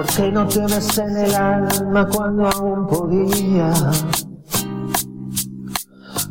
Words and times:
que 0.00 0.32
no 0.32 0.48
te 0.48 0.60
besé 0.60 1.02
en 1.02 1.16
el 1.18 1.34
alma 1.34 2.08
cuando 2.08 2.48
aún 2.48 2.86
podía? 2.86 3.72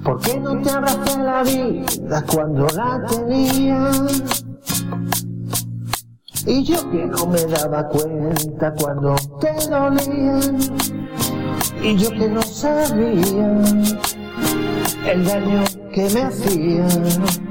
¿Por 0.03 0.19
qué 0.21 0.39
no 0.39 0.59
te 0.61 0.71
abracé 0.71 1.19
la 1.19 1.43
vida 1.43 2.25
cuando 2.25 2.67
la 2.69 3.05
tenía? 3.05 3.91
Y 6.47 6.63
yo 6.63 6.89
que 6.89 7.05
no 7.05 7.27
me 7.27 7.45
daba 7.45 7.87
cuenta 7.87 8.73
cuando 8.73 9.15
te 9.39 9.53
dolían. 9.69 10.57
Y 11.83 11.95
yo 11.97 12.09
que 12.09 12.29
no 12.29 12.41
sabía 12.41 13.61
el 15.05 15.25
daño 15.25 15.63
que 15.93 16.09
me 16.09 16.21
hacían. 16.23 17.50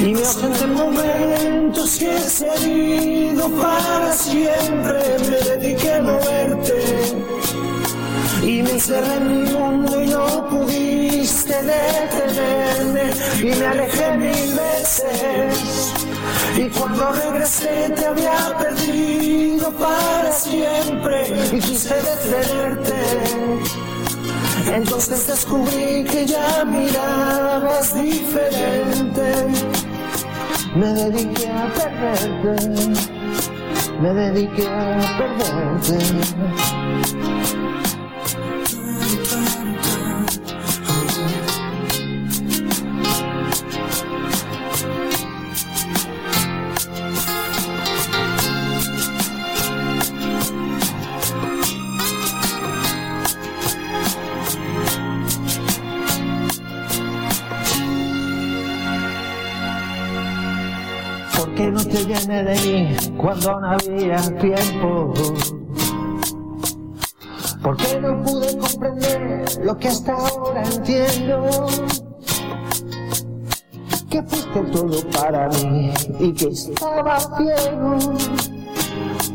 y 0.00 0.14
me 0.14 0.20
ausente 0.20 0.64
en 0.64 0.74
momentos 0.74 1.96
que 1.98 2.18
se 2.18 2.50
han 2.50 2.70
ido 2.70 3.48
para 3.50 4.12
siempre. 4.12 4.98
Me 5.28 5.36
dediqué 5.50 5.92
a 5.92 6.00
no 6.00 6.18
verte 6.18 6.82
y 8.42 8.62
me 8.62 8.70
encerré 8.70 9.16
en 9.16 9.44
mi 9.44 9.50
mundo 9.50 10.02
y 10.02 10.06
no 10.06 10.48
pudiste 10.48 11.54
detenerme 11.62 13.10
y 13.40 13.58
me 13.58 13.66
alejé 13.66 14.16
mil 14.16 14.54
veces. 14.54 15.92
Y 16.56 16.68
cuando 16.70 17.12
regresé 17.12 17.92
te 17.94 18.06
había 18.06 18.56
perdido 18.58 19.70
para 19.72 20.32
siempre 20.32 21.26
y 21.52 21.58
quise 21.58 21.94
detenerte. 21.94 22.94
Entonces 24.74 25.26
descubrí 25.26 26.04
que 26.04 26.26
ya 26.26 26.64
mirabas 26.64 27.94
diferente. 27.94 28.97
Me 30.78 30.94
dediqué 30.94 31.48
a 31.50 31.66
perderte, 31.74 32.68
me 34.00 34.14
dediqué 34.14 34.68
a 34.68 35.18
perderte. 35.18 35.98
¿Por 61.58 61.66
qué 61.66 61.72
no 61.72 61.84
te 61.84 62.04
llené 62.04 62.44
de 62.44 62.54
mí 62.60 62.96
cuando 63.16 63.60
no 63.60 63.66
había 63.66 64.20
tiempo? 64.38 65.12
¿Por 67.60 67.76
qué 67.76 68.00
no 68.00 68.22
pude 68.22 68.56
comprender 68.58 69.64
lo 69.64 69.76
que 69.76 69.88
hasta 69.88 70.12
ahora 70.12 70.62
entiendo? 70.62 71.66
Que 74.08 74.22
fuiste 74.22 74.60
todo 74.70 75.02
para 75.10 75.48
mí 75.48 75.92
y 76.20 76.32
que 76.32 76.46
estaba 76.46 77.18
ciego. 77.18 77.98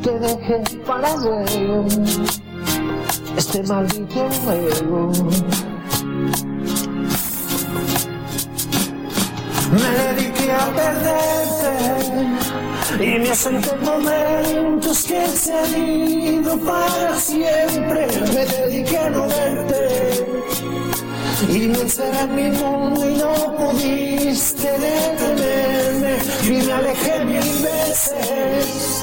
Te 0.02 0.20
dejé 0.20 0.64
para 0.88 1.18
luego 1.18 1.86
este 3.36 3.64
maldito 3.64 4.30
juego. 4.46 5.12
Y 13.03 13.19
me 13.19 13.34
en 13.34 13.84
momentos 13.84 15.03
que 15.03 15.28
se 15.28 15.53
han 15.53 15.75
ido 15.75 16.58
para 16.59 17.19
siempre. 17.19 18.08
Me 18.34 18.46
dediqué 18.46 18.97
a 18.97 19.09
no 19.09 19.28
verte 19.28 20.25
y 21.50 21.68
me 21.68 21.81
encerré 21.81 22.19
en 22.22 22.36
mi 22.36 22.58
mundo 22.58 23.09
y 23.09 23.16
no 23.16 23.34
pudiste 23.58 24.69
detenerme 24.80 26.18
y 26.46 26.66
me 26.66 26.72
alejé 26.72 27.25
mil 27.25 27.52
veces. 27.62 29.02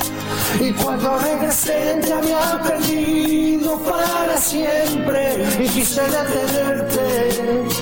Y 0.59 0.72
cuando 0.72 1.19
regresé 1.19 2.00
te 2.00 2.12
había 2.12 2.59
perdido 2.62 3.78
para 3.81 4.37
siempre 4.39 5.47
y 5.59 5.69
quise 5.69 6.00
detenerte. 6.00 7.77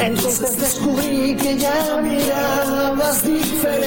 Entonces 0.00 0.56
descubrí 0.56 1.36
que 1.36 1.56
ya 1.56 2.00
mirabas 2.00 3.24
diferente. 3.24 3.85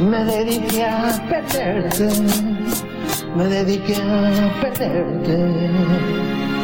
Me 0.00 0.24
dediqué 0.24 0.84
a 0.84 1.26
perderte, 1.28 2.08
me 3.34 3.44
dediqué 3.46 3.96
a 3.96 4.60
perderte. 4.60 6.57